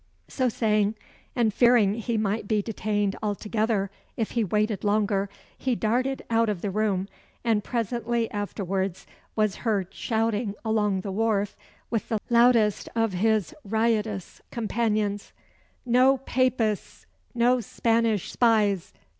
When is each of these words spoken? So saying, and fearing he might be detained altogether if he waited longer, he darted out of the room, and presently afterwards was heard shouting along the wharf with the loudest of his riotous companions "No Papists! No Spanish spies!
So 0.27 0.49
saying, 0.49 0.95
and 1.35 1.53
fearing 1.53 1.93
he 1.93 2.17
might 2.17 2.47
be 2.47 2.63
detained 2.63 3.15
altogether 3.21 3.91
if 4.17 4.31
he 4.31 4.43
waited 4.43 4.83
longer, 4.83 5.29
he 5.55 5.75
darted 5.75 6.23
out 6.31 6.49
of 6.49 6.61
the 6.61 6.71
room, 6.71 7.07
and 7.43 7.63
presently 7.63 8.27
afterwards 8.31 9.05
was 9.35 9.57
heard 9.57 9.93
shouting 9.93 10.55
along 10.65 11.01
the 11.01 11.11
wharf 11.11 11.55
with 11.91 12.09
the 12.09 12.17
loudest 12.31 12.89
of 12.95 13.13
his 13.13 13.53
riotous 13.63 14.41
companions 14.49 15.33
"No 15.85 16.17
Papists! 16.17 17.05
No 17.35 17.59
Spanish 17.59 18.31
spies! 18.31 18.93